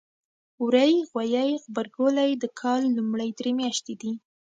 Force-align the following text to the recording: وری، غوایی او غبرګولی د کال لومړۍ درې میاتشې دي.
وری، 0.63 0.93
غوایی 1.09 1.53
او 1.57 1.61
غبرګولی 1.63 2.31
د 2.43 2.45
کال 2.59 2.81
لومړۍ 2.97 3.29
درې 3.39 3.51
میاتشې 3.59 3.93
دي. 4.01 4.11